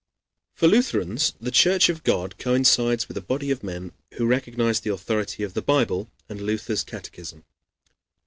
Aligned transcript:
]For 0.55 0.67
Lutherans 0.67 1.33
the 1.39 1.51
Church 1.51 1.87
of 1.87 2.01
God 2.03 2.39
coincides 2.39 3.07
with 3.07 3.17
a 3.17 3.21
body 3.21 3.51
of 3.51 3.61
men 3.63 3.91
who 4.13 4.25
recognize 4.25 4.79
the 4.79 4.91
authority 4.91 5.43
of 5.43 5.53
the 5.53 5.61
Bible 5.61 6.09
and 6.27 6.41
Luther's 6.41 6.83
catechism. 6.83 7.43